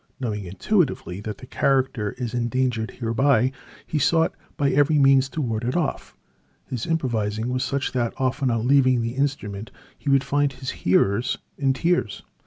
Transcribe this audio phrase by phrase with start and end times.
[0.19, 3.51] Knowing intuitively that the character is endangered thereby,
[3.85, 6.17] he sought by every means to ward it off.
[6.65, 9.69] His improvising was such that often on leaving the instrument
[9.99, 12.23] he would find his hearers in tears.